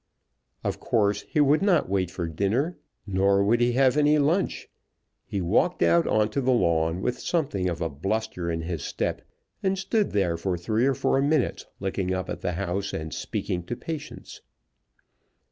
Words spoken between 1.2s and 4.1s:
he would not wait for dinner, nor would he have